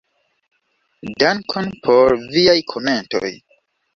Dankon 1.23 1.69
por 1.85 2.15
viaj 2.37 2.57
komentoj. 2.75 3.33